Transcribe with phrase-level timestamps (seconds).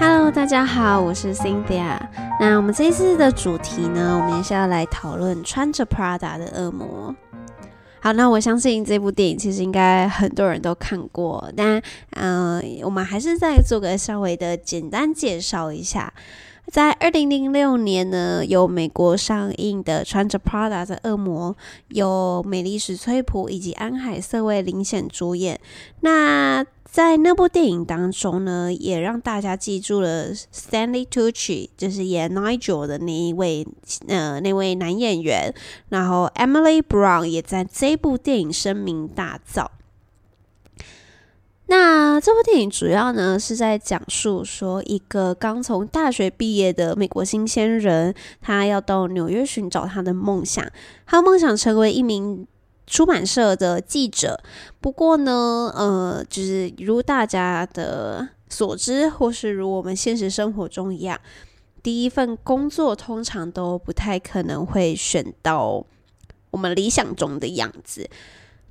[0.00, 1.98] Hello，大家好，我是 Cynthia。
[2.38, 7.12] 那我们这次的主题呢，我们也是要来讨论穿着 Prada 的恶魔。
[8.00, 16.14] 好，那我相信这部电影其实应该很多人都看过，但嗯、我们还是再做个稍微的简单介绍一下。
[16.70, 21.52] 在二零零六年呢，由美国上映的《穿着 Prada 的恶魔》，
[21.88, 25.58] 由美丽史崔普以及安海瑟薇领衔主演。
[26.00, 33.66] 那在那部电影当中呢，也让大家记住了 Stanley Tucci，就是演 Nigel 的那一位
[34.08, 35.54] 呃那位男演员。
[35.90, 39.66] 然后 Emily Brown 也在这部电影声名大噪。
[41.66, 50.66] 那这部电影主要呢是在讲述说，一个刚从大学毕业的美国新鲜人，他要到纽约寻找他的梦想，
[51.04, 52.46] 他梦想成为一名
[52.88, 54.40] 出版社的记者。
[54.80, 61.20] 不过呢，呃，就是如大家的所知，或是如我们现实生活中一样，
[61.82, 65.84] 第一份工作通常都不太可能会选到
[66.50, 68.08] 我们理想中的样子。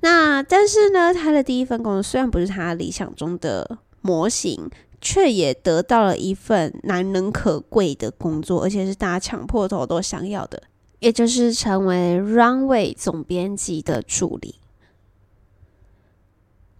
[0.00, 10.62] 那但是呢，他的第一份工作虽然不是他理想中的模型，却也得到了一份难能可贵的工作，而且是大家抢破头都想要的，
[11.00, 14.56] 也就是成为 Runway 总编辑的助理。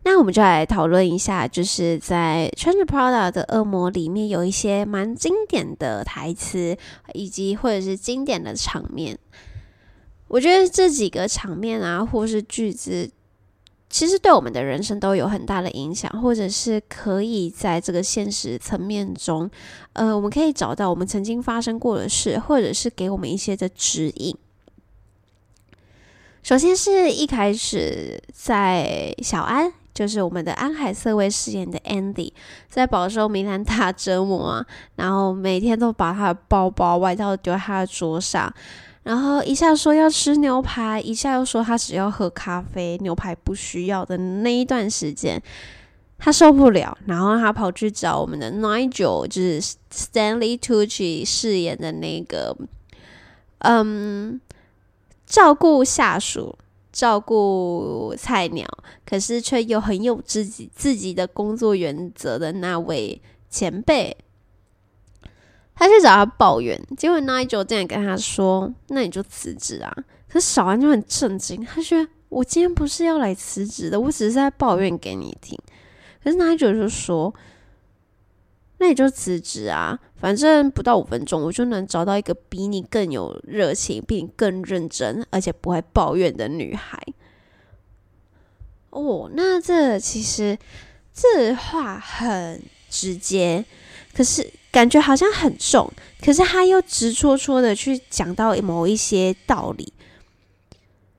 [0.05, 6.79] 那我们就来讨论一下，就是在《穿着 Prada 的恶魔》里面有一些蛮经典的台词，
[7.13, 9.19] 以及或者是经典的场面。
[10.29, 13.11] 我觉得这几个场面啊，或是句子，
[13.91, 19.51] 其实对我们的人生都有很大的影响，或者是可以在这个现实层面中，
[19.95, 24.37] 呃，我们可以找到我们曾经发生过的事，或者是给我们一些的指引。
[26.43, 32.33] 首先是一开始在小安，就是我们的安海瑟薇饰演的 Andy，
[32.69, 34.65] 在饱受米兰达折磨，
[34.97, 38.53] 然后每天都把他的包包、外套丢在他的桌上。
[39.09, 45.43] 然后一下说要吃牛排，一下又说他只要喝咖啡，牛排不需要的那一段时间，
[46.19, 52.55] 他受不了，然后他跑去找我们的 Nigel，就是 Stanley Tucci 饰演的那个，
[53.61, 54.39] 嗯，
[55.25, 56.59] 照顾下属、
[56.93, 58.69] 照顾菜鸟，
[59.07, 64.15] 可是却又很有自己自己的工作原则的那位前辈。
[65.81, 69.97] 他去找他抱怨，结果 Nigel 竟然跟他说：“那你就辞职啊！”
[70.29, 75.57] 可是小安就很震惊，他觉得我今天不是要来辞职的，我只是在抱怨给你听。
[76.25, 77.33] 可是 Nigel 就说
[78.79, 87.01] ：“那你就辞职啊，反正不到五分钟，我就能找到一个比你更有热情、比你更认真，而且不会抱怨的女孩。”
[88.91, 90.59] 哦，那这其实
[91.15, 93.65] 这话很直接，
[94.13, 94.53] 可是。
[94.71, 95.91] 感觉好像很重，
[96.23, 99.93] 可是他又直戳戳的去讲到某一些道理。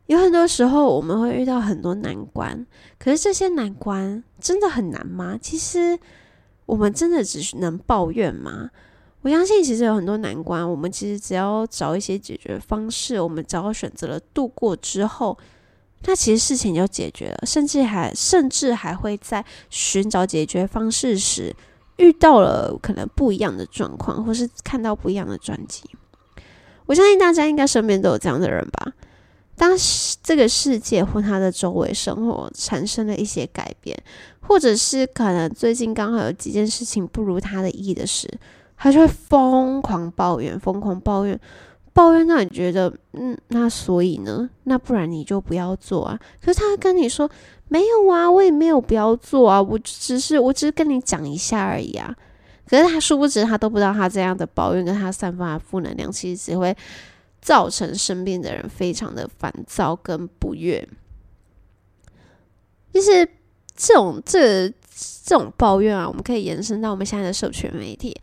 [0.05, 2.65] 有很多时候我们会遇到很多难关，
[2.97, 5.37] 可是这些难关真的很难吗？
[5.41, 5.99] 其实
[6.65, 8.69] 我们真的只是能抱怨吗？
[9.21, 15.37] 我相信其实有很多难关，我们其实只要找一些解决方式，我们只要选择了度过之后，
[16.05, 21.55] 那其实事情就解决了，甚至还甚至还会在寻找解决方式时。
[21.99, 25.83] 遇到了可能不一样的状况，或是看到不一样的专辑，
[26.85, 28.93] 我相信大家应该身边都有这样的人吧。
[29.55, 29.71] 当
[30.23, 34.01] 这个世界或他的周围生活产生了一些改变，
[34.39, 38.25] 或者是可能最近刚好有几件事情不如他的意的时，
[38.77, 41.37] 他就会疯狂抱怨，疯狂抱怨，
[41.99, 44.49] 抱怨到你觉得，嗯，那所以呢？
[44.63, 46.17] 那不然你就不要做啊。
[46.41, 47.29] 可是他跟你说。
[47.71, 52.15] 没有啊，我也没有不要做啊，我只是我只是跟你讲一下而已啊。
[52.67, 56.75] 可是他殊不知，他都不知道他这样的抱怨跟他散发的负能量，其实只会
[57.39, 60.83] 造成身边的人非常的烦躁跟不悦。
[62.91, 63.23] 就是
[63.75, 68.19] 这种这这种抱怨啊，我们可以延伸到我们现在的社群媒体。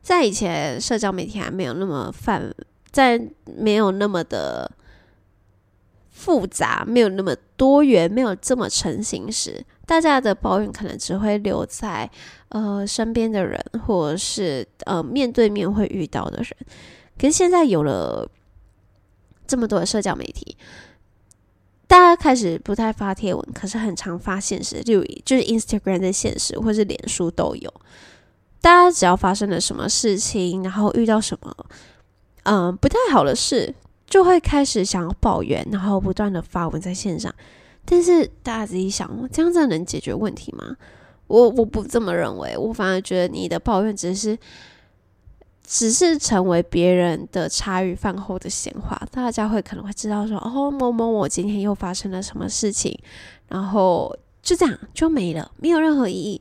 [0.00, 2.50] 在以前，社交媒体还没有那么泛，
[2.92, 4.70] 在没有那么的。
[6.14, 12.08] 复杂没有那么多元，没有这么成型时，大家的抱怨可能只会留在
[12.50, 16.48] 呃身边的人，或者是呃面对面会遇到的人。
[17.18, 18.30] 可是现在有了
[19.48, 20.56] 这么多的社交媒体，
[21.88, 27.74] 大家开始不太发贴文，可是很常发现实，就就是 Instagram 的现实，或是脸书都有。
[28.60, 31.56] 大家只要发生了什么事情，然后遇到什么
[32.42, 33.74] 嗯不太好的事。
[34.08, 37.34] 就会开始想要抱怨，然后不断的发文在线上。
[37.82, 40.76] 但是大家仔细想，这样子能解决问题吗？
[41.28, 44.38] 我我不这么认为，我反而觉得你的抱怨只是
[45.66, 52.94] 只是成为别人的茶余饭后的闲话，大家会可能会知道说，哦，某某某今天又发生了什么事情，
[53.48, 56.38] 然后就这样就没了，没有任何意义。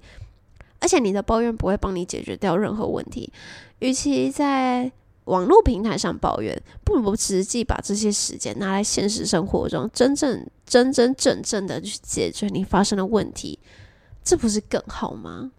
[0.82, 3.32] 而且你的抱怨不会帮你解决掉任何问题，
[3.80, 4.92] 与其在
[5.26, 13.60] 网络平台上抱怨，不如实际把这些时间拿来现实生活中，真正真真正正的去解决你发生的问题，
[14.24, 15.52] 这不是更好吗？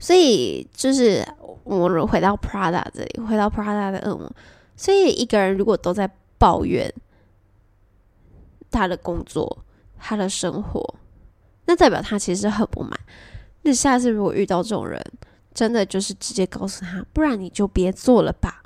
[0.00, 1.24] 所以就是
[1.62, 4.30] 我们回到 Prada 这里，回到 Prada 的恶魔。
[4.74, 6.92] 所以一个人如果都在抱怨
[8.70, 9.64] 他的工作、
[9.98, 10.94] 他的生活，
[11.66, 12.98] 那代表他其实很不满。
[13.60, 15.00] 那下次如果遇到这种人，
[15.54, 18.62] 真的就是直接告诉他，不然你就别做了吧。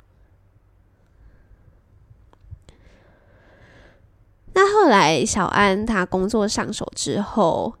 [4.53, 7.75] 那后来小安他工作上手之后，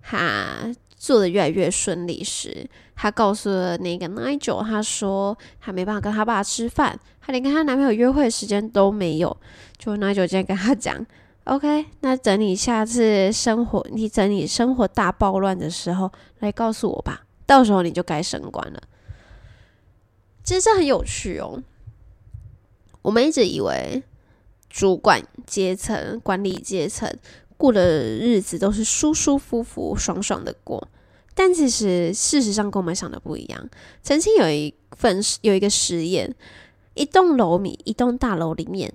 [0.00, 9.36] 他做的越来越顺利时，他告诉了那个 Nigel，他说他没办法跟他爸吃饭，他连跟他男朋友约会的时间都没有。
[9.76, 11.06] 就 Nigel 今天跟他讲。
[11.44, 18.82] OK，那等你下次生活，你等你生活大暴乱的时候来告诉我吧，到时候你就该升官了。
[20.44, 21.62] 其实这很有趣哦。
[23.00, 24.02] 我们一直以为
[24.68, 27.10] 主管阶层、管理阶层
[27.56, 30.86] 过的日子都是舒舒服服、爽爽的过，
[31.34, 33.68] 但其实事实上跟我们想的不一样。
[34.02, 36.34] 曾经有一份有一个实验，
[36.92, 38.92] 一栋楼里，一栋大楼里面。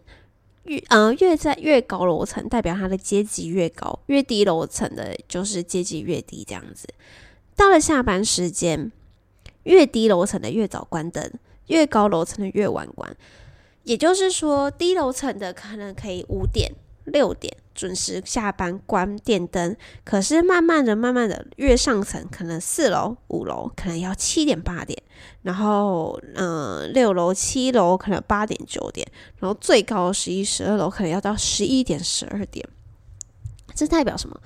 [0.65, 6.45] 越呃越在越高楼层，代表他的阶级越高；越低楼层的，就是阶级越低。
[6.47, 6.87] 这样子，
[7.55, 8.91] 到了下班时间，
[9.63, 11.31] 越低楼层的越早关灯，
[11.67, 13.15] 越高楼层的越晚关。
[13.83, 16.73] 也就是说，低楼层的可能可以五点。
[17.05, 19.75] 六点准时下班，关电灯。
[20.05, 24.97] 可是慢慢的、慢慢的，越上层可能四楼、五楼可能要七点、八点，
[25.41, 29.05] 然后嗯，六楼、七楼可能八点、九点，
[29.39, 32.65] 然后最高十一、十二楼可能要到十一点、十二点。
[33.75, 34.39] 这代表什么？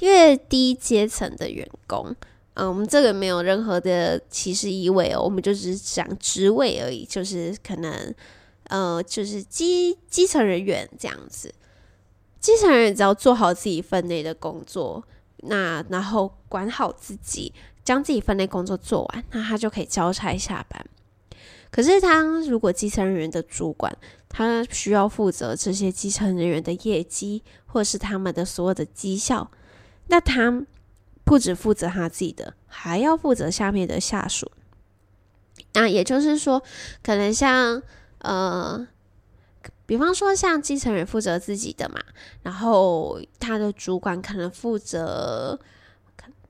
[0.00, 2.14] 越低阶层的员工，
[2.54, 8.14] 嗯，我们这个没有任何的歧视意味哦，我们就只是讲职位而已，就是可能
[8.64, 11.54] 呃，就是基基层人员这样子。
[12.40, 15.04] 基层人只要做好自己分内的工作，
[15.44, 17.52] 那然后管好自己，
[17.84, 20.84] 将自己分内工作做完，那他就可以交差下班。
[21.70, 23.96] 可是他如果基层人员的主管，
[24.28, 29.50] 他需要负责这些基层人员的业绩，或是他们的所有的绩效，
[30.12, 30.66] 那他
[31.24, 34.52] 不只负责他自己的，还要负责下面的下属。
[35.72, 36.62] 那也就是说，
[37.02, 37.82] 可能像
[38.18, 38.86] 呃。
[39.84, 42.00] 比方说，像基层人负责自己的嘛，
[42.42, 45.58] 然后他的主管可能负责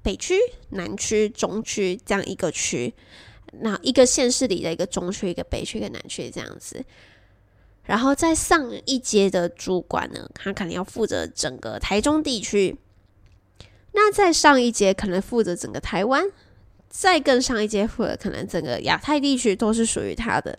[0.00, 0.34] 北区、
[0.68, 2.94] 南区、中区这样一个区，
[3.52, 6.84] 那一个县市里的一个中区、一个北区、一个南区这样子。
[7.84, 12.76] 然后在上一阶的主管呢，他可能要负责整个台中地区；
[13.92, 16.24] 那在上一阶可能负责整个台湾；
[16.88, 20.58] 再更上一阶负责可能整个亚太地区都是属于他的。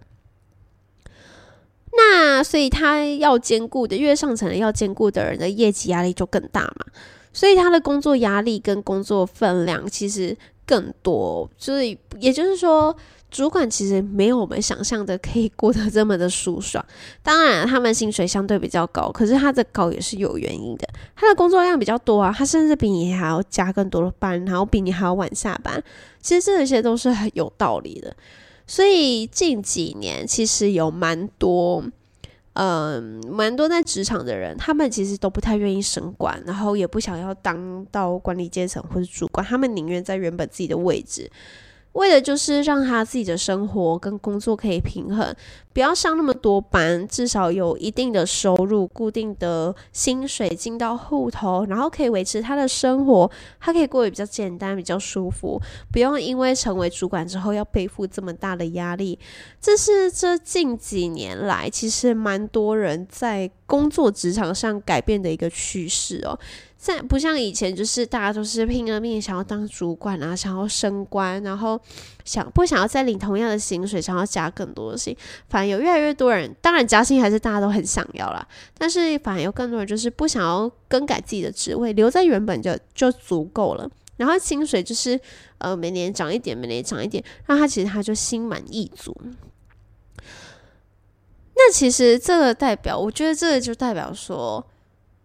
[1.96, 6.86] 那所以他要兼顾的越上层要兼顾的人的业绩压力就更大嘛，
[7.32, 12.96] 所以他的工作压力跟工作分量其实更多，所以也就是说，
[13.34, 16.86] 主管其实没有我们想象的可以过得这么的舒爽。
[17.24, 25.84] 当然，他们薪水相对比较高，可是他的高也是有原因的，他的工作量比较多啊，他甚至比你还要加更多的班，然后比你还要晚下班，
[26.22, 28.16] 其实这些都是很有道理的。
[28.68, 31.84] 所以近几年其实有蛮多，
[32.54, 41.28] 嗯，蛮多在职场的人，他们其实都不太愿意升官，然后也不想要当到管理阶层或者主管，他们宁愿在原本自己的位置。
[41.94, 45.36] 为的就是让他自己的生活跟工作可以平衡，
[45.74, 59.20] 不要上那么多班，至少有一定的收入、固定的薪水进到户头，然后可以维持他的生活，他可以过得比较简单、比较舒服，不用因为成为主管之后要背负这么大的压力。
[59.62, 66.38] 这是这近几年来其实蛮多人在工作职场上改变的一个趋势哦。
[66.84, 71.80] 在不像以前，就是大家都是拼了命想要当主管啊，想要升官，然后
[72.26, 75.16] 想不想要再领同样的薪水，想要加更多的薪。
[75.48, 78.46] 反而有越来越多人，当然加薪还是大家都很想要啦，
[78.78, 83.90] 但是反而有更多人就是不想要更改自己的职位，留在原本就就足够了。
[84.18, 85.18] 然后薪水就是
[85.60, 89.16] 呃每年涨一点，每年涨一点，让他其实他就心满意足。
[91.56, 94.68] 那其实这个代表，我觉得这个就代表说。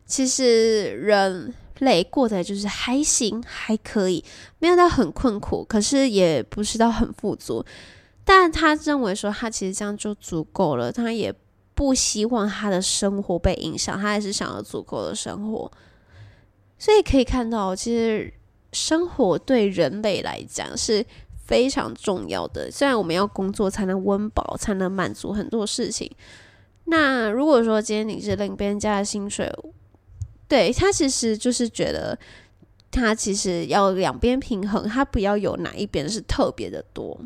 [0.09, 4.25] 其实人类，过得就是还行，还可以，
[4.59, 7.65] 没有到很困苦，可是也不是到很富足。
[8.25, 11.33] 但他认为说，他其实这样就足够了，他也
[11.75, 15.71] 不希望他的生活被影响，他还是想要足够的生活。
[16.79, 18.33] 所以可以看到，其实
[18.73, 21.05] 生活对人类来讲是
[21.45, 22.71] 非常重要的。
[22.71, 26.11] 虽然我们要工作才能温饱，才能满足很多事情。
[26.85, 29.53] 那如果说今天你是领别人家的薪水，
[30.49, 32.19] 对他其实就是觉得
[32.91, 37.21] 他其实要两边平衡，他不要有哪一边是特别的多。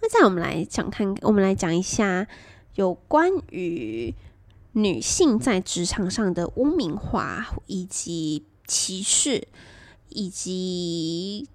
[0.00, 2.26] 那再我们来讲看，我们来讲一下
[2.76, 4.14] 有关于
[4.72, 9.48] 女性在职场上的污名化，以及歧视，
[10.08, 11.48] 以及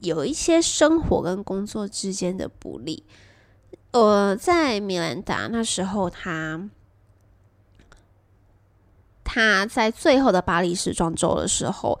[0.00, 3.04] 有一些生活跟工作之间的不利。
[3.94, 6.68] 呃，在米兰达那时候，她
[9.22, 12.00] 她在最后的巴黎时装周的时候，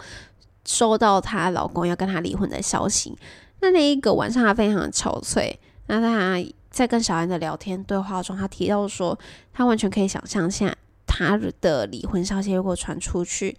[0.64, 3.16] 收到她老公要跟她离婚的消息。
[3.60, 5.56] 那那一个晚上，她非常的憔悴。
[5.86, 9.16] 那他在跟小安的聊天对话中，他提到说，
[9.52, 13.56] 他完全可以想象，现在他的离婚消息如果传出去，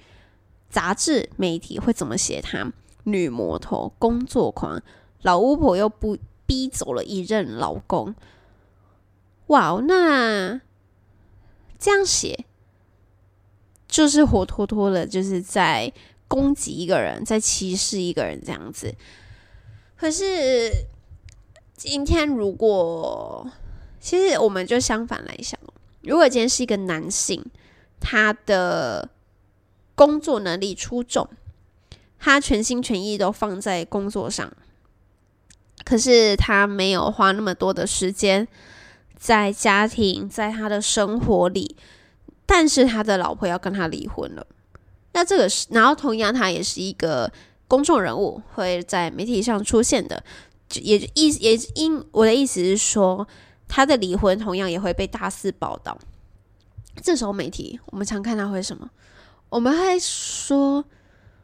[0.69, 2.69] 杂志媒体会怎么写他？
[3.03, 4.81] 女魔头、工作狂、
[5.21, 8.15] 老巫婆又不逼走了一任老公。
[9.47, 10.61] 哇，那
[11.77, 12.45] 这样写
[13.87, 15.91] 就是活脱脱的，就是在
[16.27, 18.95] 攻击一个人，在歧视一个人这样子。
[19.97, 20.71] 可是。
[21.77, 23.51] 今天如果，
[23.99, 25.59] 其实我们就相反来想，
[26.03, 27.45] 如果今天是一个男性，
[27.99, 29.09] 他的
[29.93, 31.29] 工作能力出众，
[32.17, 34.51] 他全心全意都放在工作上，
[35.83, 38.47] 可是他没有花那么多的时间
[39.17, 41.75] 在家庭，在他的生活里，
[42.45, 44.45] 但是他的老婆要跟他离婚了，
[45.13, 47.31] 那这个是，然后同样他也是一个
[47.67, 50.23] 公众人物，会在媒体上出现的。
[50.81, 53.27] 也意也因我的意思是说，
[53.67, 55.97] 他的离婚同样也会被大肆报道。
[57.03, 58.89] 这时候媒体我们常看到会什么？
[59.49, 60.83] 我们会说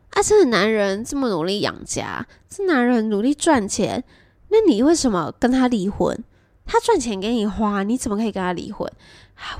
[0.09, 4.03] 啊，这个男人这么努力养家，这男人努力赚钱，
[4.51, 6.23] 那你为什么跟他离婚？
[6.65, 8.89] 他赚钱给你花，你怎么可以跟他离婚？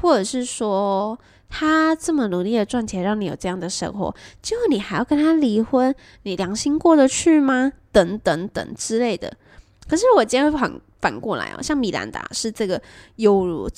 [0.02, 1.18] 或者是说，
[1.50, 5.94] 他这么努力的赚钱，让你有这样的生活，结果你还要跟他离婚？
[6.24, 7.74] 你良心过得去吗？
[7.92, 9.36] 等等等之类的。
[9.88, 12.82] 可是我今天反反过来哦，像米兰达是这个
[13.16, 13.70] 有，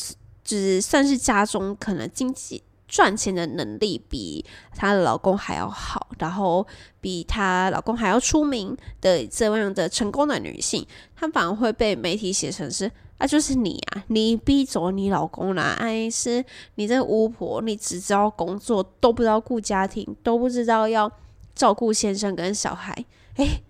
[0.44, 2.62] 只算是家中可能经济
[2.94, 4.46] 赚钱的能力比
[4.76, 6.64] 她的老公还要好，然后
[7.02, 10.86] 比她老公还要出名的这样的成功的女性，
[11.16, 16.46] 她反而会被媒体写成是啊，就是你啊，你逼走你老公啦，哎，是
[16.76, 21.12] 你这巫婆，你只知道工作，都不知道顾家庭，都不知道要
[21.56, 22.94] 照顾先生跟小孩，
[23.38, 23.64] 哎。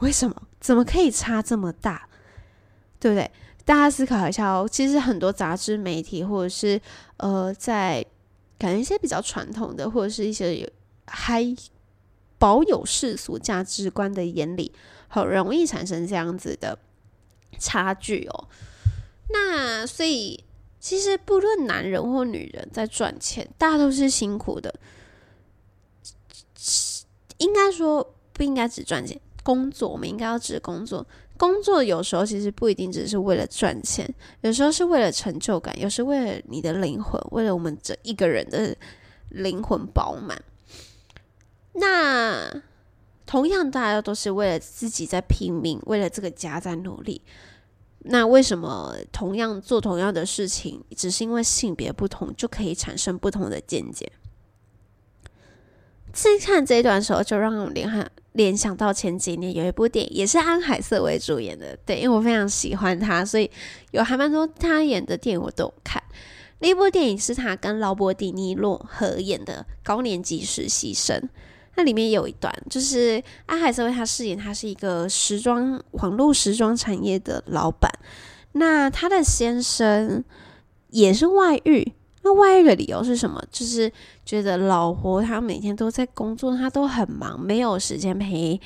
[0.00, 0.34] 为什么？
[0.58, 2.08] 怎么可以差这么大？
[2.98, 3.30] 对不对？
[3.66, 4.66] 大家思考一下哦。
[4.66, 6.80] 其实很多杂志媒体，或者是
[7.18, 8.02] 呃，在
[8.60, 10.68] 感觉一些比较传统的，或者是一些有
[11.06, 11.42] 还
[12.38, 14.70] 保有世俗价值观的眼里，
[15.08, 16.78] 很容易产生这样子的
[17.58, 18.48] 差距哦。
[19.30, 20.44] 那所以，
[20.78, 24.74] 其实不论男人或女人在赚钱，大家都是辛苦的。
[27.38, 29.18] 应该说，不应该只赚钱。
[29.42, 31.06] 工作，我们应该要指工作。
[31.40, 34.06] 工作有时候其实不一定只是为了赚钱，
[34.42, 38.76] 有时候是为了成就感，有时为了你的灵魂，为了我们这一个人的
[39.30, 40.44] 灵魂饱满。
[41.72, 42.62] 那
[43.24, 47.22] 同样，大家都是为了自己在拼命，为了这个家在努力。
[48.00, 54.12] 那为什么同样做同样的事情，只是因为性别不同，就可以产生不同的见解？
[56.12, 61.76] 在看这一段的时候，就让我们联想联想到前几年有一部电影，也是安海瑟薇主演的。
[61.84, 63.50] 对，因为我非常喜欢他，所以
[63.90, 66.02] 有还蛮多他演的电影我都有看。
[66.60, 71.18] 那部电影是他跟劳勃迪尼洛合演的《高年级实习生》。
[71.76, 77.90] 那里面有一段，就是安海瑟薇她饰演她是一个时装网络时装产业的老板，
[78.52, 80.22] 那她的先生
[80.90, 81.92] 也是外遇。
[82.22, 83.42] 那外遇的理由是什么？
[83.50, 83.90] 就是
[84.24, 88.60] 觉得老婆她每天都在工作，她都很忙，没有时间陪，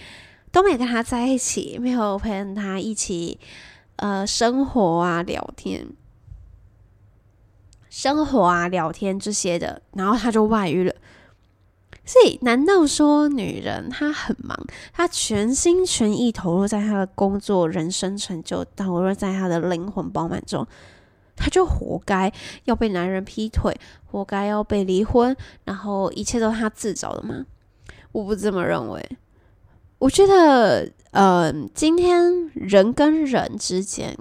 [0.50, 3.38] 都没跟他在一起，没有陪他一起
[3.96, 5.88] 呃生活啊、聊天、
[7.88, 10.94] 生活啊、聊天这些的，然后他就外遇了。
[12.06, 14.54] 所以，难道说女人她很忙，
[14.92, 20.66] 她全心全意投入在她的工作、人生成就，投入在她的灵魂饱满中？
[21.36, 22.32] 他就活该
[22.64, 23.74] 要被男人劈腿，
[24.04, 27.46] 活该要被离婚，然后一切都是他自找的吗？
[28.12, 29.18] 我不这么认为。
[29.98, 34.16] 我觉得，嗯，今天人跟人之间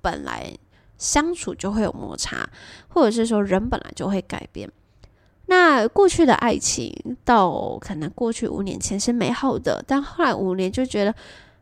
[0.00, 0.56] 本来
[0.96, 2.48] 相处就会有摩擦，
[2.88, 4.70] 或者是说人本来就会改变。
[5.46, 6.90] 那过去的爱情
[7.24, 11.14] 到可能过去五年前是美好的，但后来五年就觉得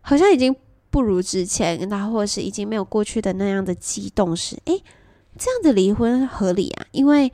[0.03, 0.55] 好像已经
[0.93, 4.85] 不如之前，那或者是已经没有过去的那样的激动时，诶，
[5.39, 6.87] 这样的离婚合理啊？
[6.93, 7.33] 因为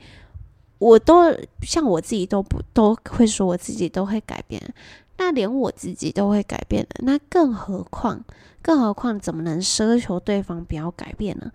[0.77, 4.73] 我都像我自己都不都会说我自己都会改变。
[5.17, 8.23] 那连我自己都会改变的，那更何况，
[8.61, 11.51] 更何况怎么能奢求对方不要改变呢？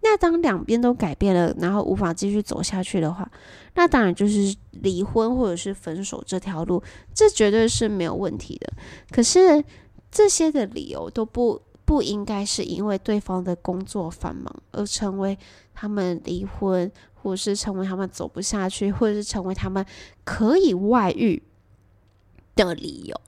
[0.00, 3.30] 那当两边都改变了，然后无法继续走下去的话，
[3.74, 6.82] 那当然就是离婚或者是分手这条路，
[7.14, 8.72] 这绝对是没有问题的。
[9.10, 9.62] 可是
[10.12, 15.36] 这些的理由都不不应该是因为对方的工作繁忙而成为
[15.74, 19.84] 他们离婚，或者是成为他们走不下去，或者是成为他们
[20.22, 21.42] 可以外遇。
[22.54, 23.18] 的理由。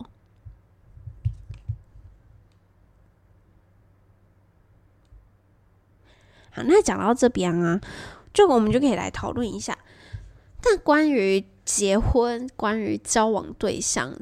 [6.50, 7.80] 好，那讲到这边啊，
[8.34, 9.78] 就我们就可以来讨论一下。
[10.60, 14.14] 但关于结婚，关于交往对象，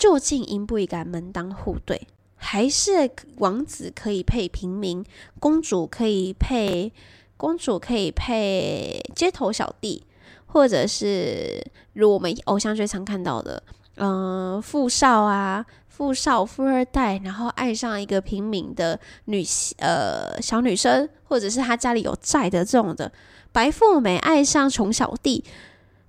[0.00, 5.04] 究竟应不应该门当户对，还是王子可以配平民，
[5.38, 6.90] 公主可以配
[7.36, 10.02] 公主可以配街头小弟，
[10.46, 13.62] 或者是如我们偶像剧常看到的。
[13.96, 19.44] 嗯，富少啊，富少、富二代，然后爱上一个平民的女
[19.76, 23.12] 呃小女生，或者是他家里有债的这种的
[23.52, 25.44] 白富美爱上穷小弟，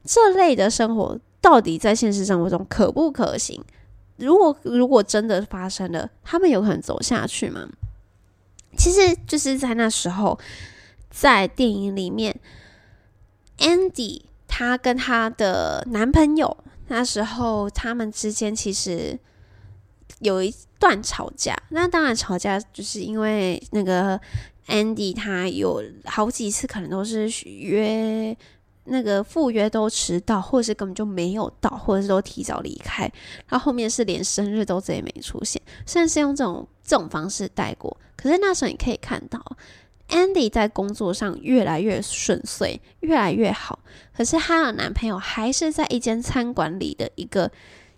[0.05, 3.61] 这类的生活到底在现实生活中可不可行？
[4.17, 7.67] 如果如果真的发生了，他们有可能走下去吗？
[8.77, 10.39] 其实就是在那时候，
[11.09, 12.39] 在电影里面
[13.57, 16.57] ，Andy 她跟她的男朋友。
[16.87, 19.17] 那时候他们之间其实
[20.19, 24.19] 有一段吵架，那当然吵架就是因为那个
[24.67, 28.35] Andy 他有好几次可能都是约
[28.91, 33.11] 那个赴约都迟到，或者是根本就没有到，或者是都提早离开，
[33.47, 37.97] 然后面是连生日都也没出现，甚至是用这种这种方式带过。
[38.15, 39.41] 可是那时候你可以看到。
[40.09, 43.79] Andy 在工作上越来越顺遂，越来越好。
[44.13, 47.49] 可是她的男朋友还是在一间餐馆里的一个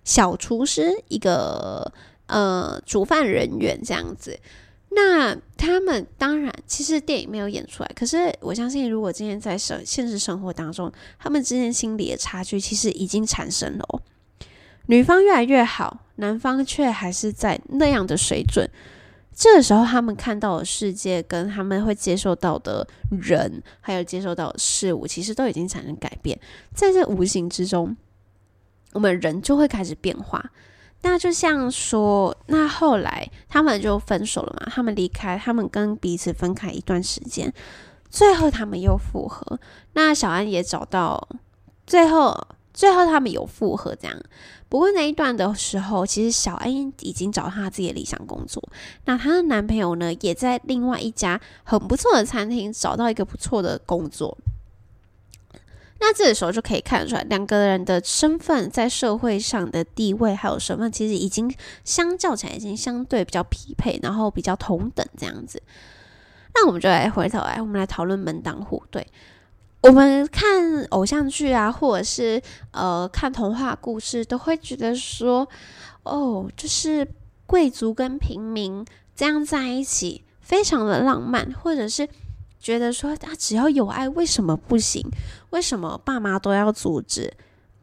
[0.04, 1.92] 小厨师，一个
[2.28, 4.40] 呃煮饭人员这样子。
[4.96, 7.92] 那他们当然，其实电影没有演出来。
[7.96, 14.02] 可是我相信，如果今天在生现实生活当中，他们之间心理的差距其实已经产生了。
[14.88, 18.70] 女方越来越好，男方却还是在那样的水准。
[19.36, 26.40] 这个时候，他们看到的世界跟他们会接受到的人，还有接受到的事物，其实都已经产生改变。
[26.76, 27.98] 在这无形之中，
[28.92, 30.52] 我们人就会开始变化。
[31.04, 34.72] 那就像说，那后来他们就分手了嘛？
[34.74, 37.54] 他们离开，他们跟彼此分开一段时间，
[38.10, 39.60] 最后他们又复合。
[39.94, 41.28] 那小安也找到，
[41.86, 44.18] 最后，最后他们有复合，这样。
[44.70, 48.64] 不过那一段的时候，其实小安已经找到她自己的理想工作。
[49.06, 54.36] 那她的男朋友呢，也在另外一家很不错的餐厅找到一个不错的工作。
[56.06, 61.50] 那这个时候就可以看得出来，两个人的身份在社会上的地位还有身份，其实已经
[61.86, 65.64] 相较起来已经相对比较匹配，然后比较同等这样子。
[66.54, 69.08] 那我们就来回头来，我们来讨论门当户对。
[69.80, 75.48] 我们看偶像剧啊，或者是呃看童话故事，都会觉得说，
[76.04, 77.08] 哦，就是
[77.46, 78.86] 贵族跟平民
[79.16, 82.08] 这样在一起，非常的浪漫，或者是
[82.64, 85.06] 觉得说，他只要有爱，为什么不行？
[85.50, 87.34] 为什么爸妈都要阻止？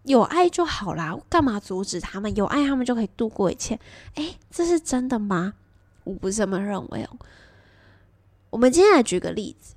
[0.05, 2.35] 有爱就好啦，干嘛阻止他们？
[2.35, 3.79] 有爱，他们就可以度过一切。
[4.15, 5.53] 诶，这是真的吗？
[6.05, 7.11] 我不这么认为哦。
[8.49, 9.75] 我们今天来举个例子。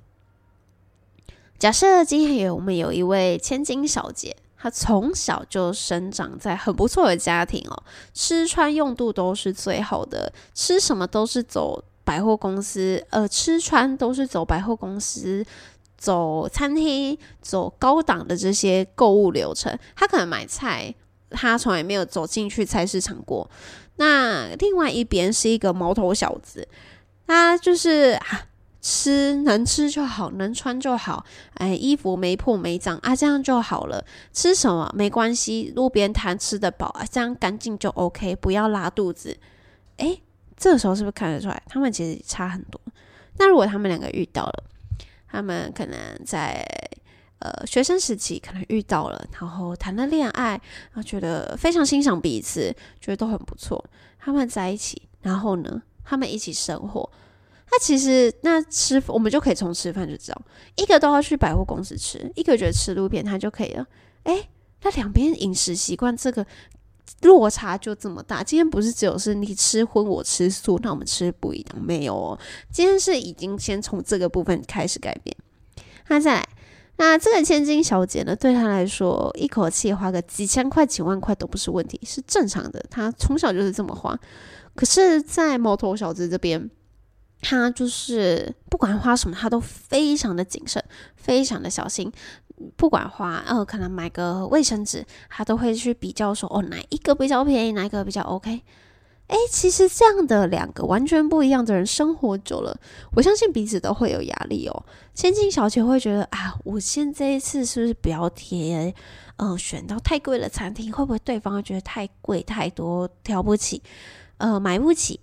[1.58, 7.82] 假设今天有我们有一位千金小姐，她从小就生长在很不错的家庭哦，
[8.14, 15.44] 吃穿用度都是最好的，吃什么都是走百货公司，呃，吃穿都是走百货公司，
[15.96, 19.76] 走餐厅，走高档的这些购物流程。
[19.96, 20.94] 他可能买菜，
[21.30, 23.50] 他从来没有走进去菜市场过。
[23.96, 26.68] 那另外一边是一个毛头小子，
[27.26, 28.46] 他就是啊。
[28.86, 34.04] 吃能吃就好，能穿就好，哎，衣服没破没脏啊，这样就好了。
[34.30, 39.38] 吃什么没关系，路边摊吃得饱啊，这样干净就 OK，不要拉肚子。
[39.96, 40.18] 哎，
[40.56, 42.80] 这个时候是不是看得出来，他们其实差很多？
[43.38, 44.64] 那如果他们两个遇到了，
[45.28, 46.64] 他们可能在
[47.40, 53.84] 呃学生时期可能遇到了，然后谈了恋爱，然后觉得非常欣赏彼此，觉得都很不错。
[54.18, 57.10] 他们在一起，然后呢，他们一起生活。
[57.70, 60.42] 那其实那吃我们就可以从吃饭就知道，
[60.76, 63.84] 一个都要去百货公司吃，一个觉得吃路边摊就可以了。
[64.22, 64.48] 诶，
[64.82, 66.46] 那两边饮食习惯这个
[67.22, 68.42] 落差就这么大。
[68.42, 72.38] 今天不是只有是你吃荤我吃素，那我们吃不一样没有哦。
[72.70, 75.36] 今天是已经先从这个部分开始改变。
[76.08, 76.48] 那再来，
[76.96, 82.84] 那这个千金小姐呢，对她来说，一口气花个几千块、几万块都不是问题，是正常的。
[82.90, 84.18] 她从小就是这么花。
[84.74, 86.70] 可是，在毛头小子这边。
[87.46, 90.82] 他就是不管花什么，他都非常的谨慎，
[91.14, 92.10] 非常的小心。
[92.76, 98.62] 不管花，呃，可能买个卫生纸，他都会去比较说，哦，哪一个比较便宜，哪一个比较 OK。
[99.28, 102.78] 诶，其实这样的两个完全不一样的人生活久了，
[103.14, 104.84] 我相信彼此都会有压力哦。
[105.14, 108.94] 千金小姐会觉得啊，我现这一次是不是不要贴，
[109.36, 113.82] 嗯，选到太贵的餐厅，会不会对方会觉得太贵太多，挑不起，
[114.36, 115.18] 呃，买不起？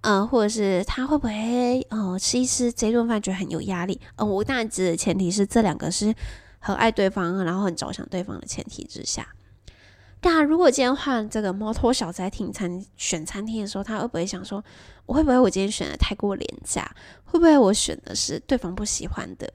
[0.00, 4.00] 嗯，或者是他会不会呃吃一吃这顿饭觉得很有压力？
[4.16, 6.14] 嗯，我当然指的前提是这两个是
[6.66, 9.28] 很爱对方，然后很着想对方的前提之下。
[10.22, 14.64] 那如果今天换这个摩托小在订餐选餐厅的时候，他会不会想说，
[15.04, 16.90] 我会不会我今天选的太过廉价？
[17.22, 19.48] 会不会我选的是对方不喜欢的？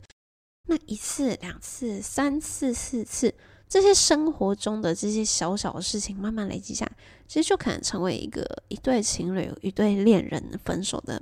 [0.68, 3.34] 那一次、两次、三次、四次。
[3.68, 6.92] 这些生活中的这些小小的事情，慢慢累积下来，
[7.28, 11.22] 其实就可能成为一个一对情侣、一对恋人分手的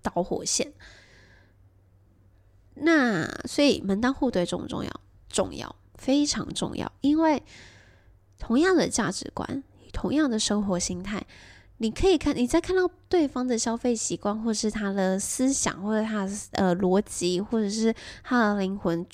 [0.00, 0.72] 导火线。
[2.82, 4.90] 那所以门当户对重不重要？
[5.28, 6.90] 重要，非常重要。
[7.00, 7.42] 因为
[8.38, 11.24] 同样的价值观、同样的生活心态，
[11.78, 19.06] 你可以看，你在看到对方的消费习惯，或是他的思想，或者他的呃逻辑，或者是他的灵魂。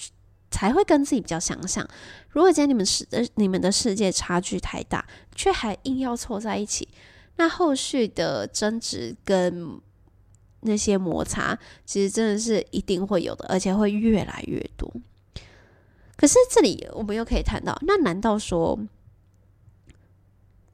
[0.50, 1.86] 才会跟自己比较相像。
[2.30, 6.88] 如果今天你们世呃你们的世界差距太大，却还硬要凑在一起，
[7.36, 9.78] 那后续的争执跟
[10.60, 14.92] 那些摩擦，其实真的是一定会有的，而且会越来越多。
[16.16, 18.78] 可是这里我们又可以谈到，那难道说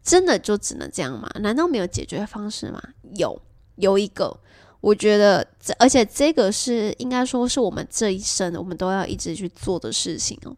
[0.03, 1.29] 真的就只能这样吗？
[1.40, 2.83] 难道没有解决方式吗？
[3.16, 3.40] 有，
[3.77, 4.38] 有一个。
[4.81, 10.55] 我觉得，这而且这个是应该说是我们这一生我们都要一直去做的事情哦。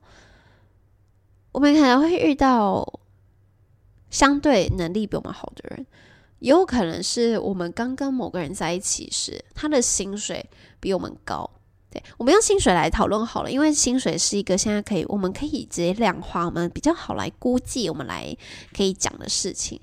[1.53, 2.85] 我们可能会遇到
[4.11, 5.87] 相对能力比我们好的人，
[6.39, 11.51] 也有可能是我们刚跟某个人在一起时，他的薪水比我们高。
[11.91, 18.37] 对我们用薪水来讨论好了，因为薪水是一个现在可以，我们可以直接量化，我们比较好来估计，我们来
[18.77, 19.81] 可以讲的事情。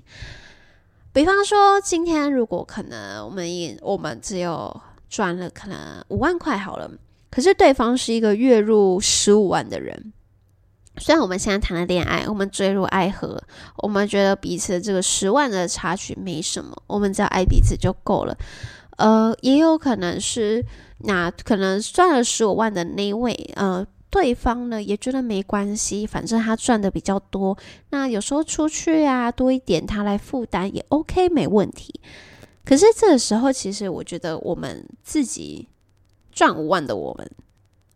[1.12, 6.90] 比方说，今天如果可能，我们也我们只有赚了可能五万块好了，
[7.30, 10.12] 可是对方是一个月入十五万的人。
[10.98, 13.40] 虽然我们现在谈了恋爱，我们坠入爱河，
[13.78, 18.36] 我们觉得彼此这个十万的差距没什么，我们只要爱彼此就够了。
[18.96, 20.64] 呃，也有可能是
[20.98, 23.86] 那可能赚了十五万的那位，呃。
[24.10, 27.58] 对方呢也觉得没关系，反正他赚的比较多，
[27.90, 32.00] 那有时候出去啊多一点他来负担也 OK 没问题。
[32.64, 35.68] 可是这个时候，其实我觉得我们自己
[36.30, 37.28] 赚五万的我们，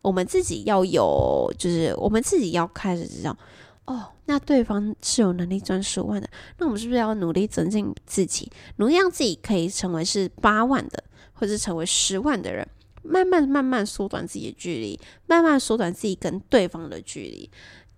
[0.09, 3.37] 我们自己要有，就是我们自己要开始知道，
[3.85, 12.67] 哦，那对方是有能力赚十五万的，那我们是不是要努力增进自己，努力让自己可以成为是八万的，或者成为十万的人？
[13.03, 17.51] 慢慢慢慢缩短自己的距离，慢慢缩短自己跟对方的距离，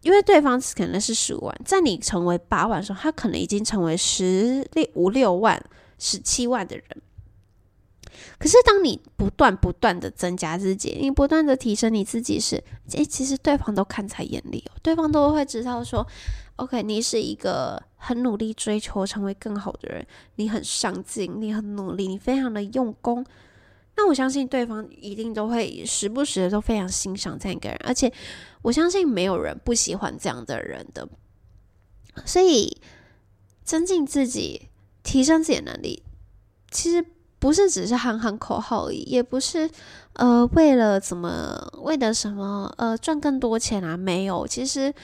[0.03, 5.62] 因为对方可能是十五万，在你成为八万的时候，他可能已经成为十六五六万、
[5.96, 6.85] 十七万的人。
[8.38, 16.06] 可是，当你不断不断的增加自己，你不断的提升你自己时，诶，其实对方都看在眼里哦，对方都会知道说
[16.56, 20.06] ，OK，你是一个很努力追求成为更好的人，
[20.37, 23.24] 你很上进，你很努力，你非常的用功。
[23.96, 28.11] 那我相信对方一定都会时不时的都非常欣赏这样一个人，而且
[28.62, 31.06] 我相信没有人不喜欢这样的人的。
[32.24, 32.80] 所以
[33.62, 34.68] 增进自己、
[35.02, 36.02] 提升自己的能力，
[36.70, 37.04] 其实
[37.40, 39.68] 不是只是喊喊口号而已，也不是
[40.12, 43.96] 呃为了怎么为了什么呃赚更多钱啊？
[43.96, 44.94] 没有，其实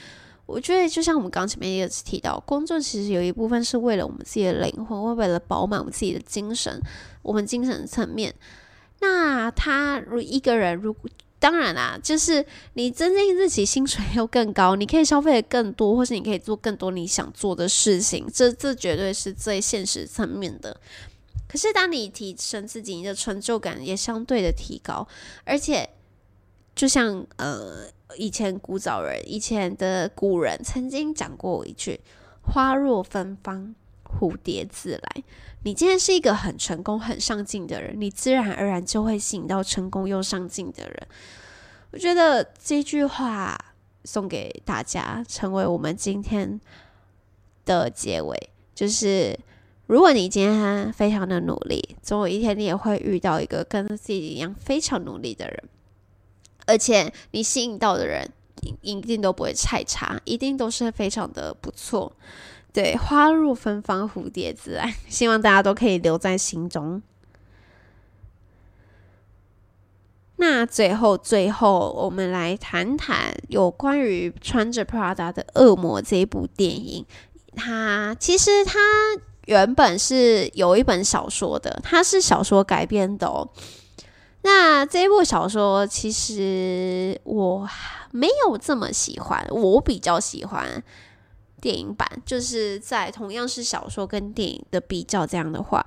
[0.45, 6.79] 我觉得就像我们刚前面也提到，工作其实有一部分是为了我们自己的灵魂，为了饱满我们自己的精神，
[7.23, 8.33] 我们精神层面。
[8.99, 20.79] 那他如一个人，如果当然啦，就是你增进自己，薪水又更高，你可以消费的更多，或是你可以做更多你想做的事情，这这绝对是最现实层面的。
[21.47, 25.07] 可是当你提升自己，你的成就感也相对的提高，
[25.45, 25.89] 而且
[26.75, 27.85] 就像呃，
[28.17, 31.99] 以前古早人、以前的古人曾经讲过一句
[32.41, 35.23] ：“花若芬芳，蝴蝶自来。”
[35.63, 41.07] 你今天是一个很成功、很上进的人，你自然而然就会吸引到成功又上进的人。
[41.91, 43.57] 我觉得这句话
[44.03, 46.61] 送给大家，成为我们今天
[47.65, 49.37] 的结尾，就是
[49.87, 55.63] 如果你今天非常的努力，总有一天你也会遇到一个跟自己一样非常努力的人。
[56.65, 58.29] 而且你吸引到的人
[58.81, 62.11] 一定都不会太差，一定都是非常的不错。
[62.73, 67.01] 对，花入芬芳，蝴蝶自来，希望大家都可以留在心中。
[70.35, 77.05] 那最后，最后，我们来谈谈有关于穿着 Prada 的恶魔这一部电影。
[77.55, 78.77] 它其实它
[79.47, 83.49] 原本是有一本小说的，它是小说改编的哦。
[84.43, 87.67] 那这部小说其实我
[88.11, 90.81] 没有这么喜欢，我比较喜欢
[91.59, 92.07] 电影版。
[92.25, 95.85] 就是在同样是小说跟电影的比较这样的话，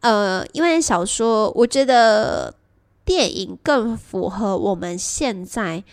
[0.00, 2.54] 呃，因为小说我觉得
[3.04, 5.84] 电影更符合我们现在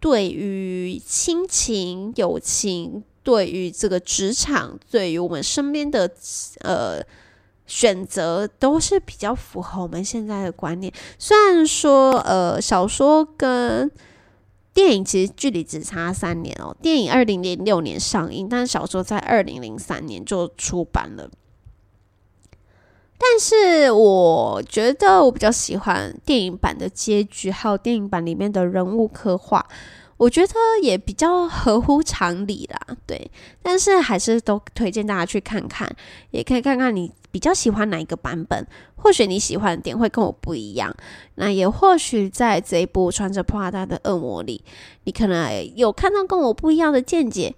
[0.00, 6.08] 对于亲情、友情、对于这个职场、对于我们身边的
[6.60, 7.02] 呃。
[7.66, 10.92] 选择都是比较符合我们现在的观念。
[11.18, 13.90] 虽然说，呃，小说跟
[14.74, 16.76] 电影其实距离只差三年哦。
[16.82, 21.30] 电影二零零六年上映，但小说在二零零三年就出版了。
[23.16, 29.66] 但是我觉得我比较喜欢电影版的结局，还有电影版里面的人物刻画。
[30.16, 33.30] 我觉得也比较合乎常理啦，对。
[33.62, 35.90] 但是还是都推荐大家去看看，
[36.30, 38.66] 也可以看看你比较喜欢哪一个版本。
[38.96, 40.94] 或许你喜欢的点会跟我不一样，
[41.34, 44.64] 那也或许在这一部穿着破大的恶魔里，
[45.04, 47.54] 你可能有看到跟我不一样的见解。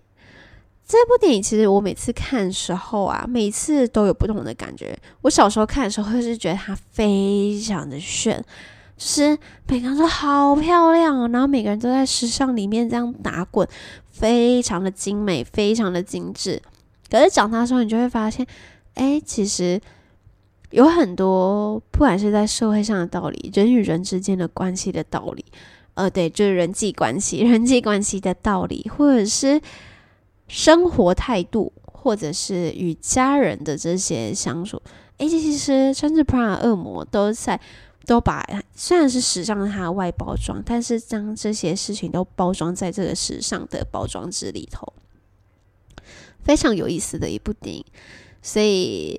[0.89, 4.99] 这部电影其实我每次看的时候啊，每次都有不同的感觉。
[5.23, 8.45] 我小时候看的时候，会是觉得它非常的炫。
[8.97, 13.69] 就是每个人都好漂亮哦，然后每个人都在时尚里面这样打滚，
[14.11, 16.61] 非常的精美，非常的精致。
[17.11, 18.47] 可是长大之后，你就会发现，
[18.95, 19.79] 哎，其实
[20.71, 25.45] 有很多，不管是在社会上的道理，人与人之间的关系的道理，
[25.93, 29.61] 呃，对，就是人际关系、人际关系的道理，或者是
[30.49, 34.81] 生活态度，或者是与家人的这些相处，
[35.19, 37.61] 哎，其实甚至 Prada 恶魔都在。
[38.07, 44.93] 都把虽然是时尚的它的外包装，但是将这些事情都包装在这个时尚的包装纸里头，
[46.45, 47.85] 非常有意思的一部电影。
[48.41, 49.19] 所以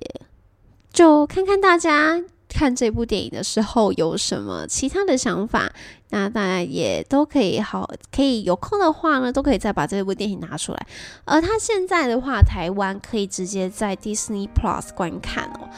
[0.90, 5.70] 就看看大家看这部电影的时候有什么其他的想法，
[6.08, 10.86] 那大家也都可以好，可以有空的话呢，都可以再把这部电影拿出来。
[11.26, 15.68] 而它现在的话，台湾可以直接在 Disney Plus 观看哦。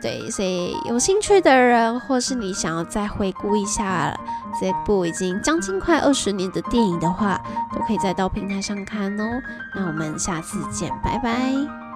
[0.00, 4.18] 对，所以有兴趣的人，或是你想要再回顾一下
[4.60, 7.40] 这部已经将近快二十年的电影的话，
[7.74, 9.40] 都可以再到平台上看哦。
[9.74, 11.89] 那我们下次见，拜拜。